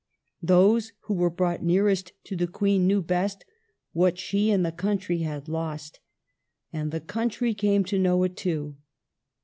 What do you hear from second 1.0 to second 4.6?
who were brought nearest to the Queen knew best what she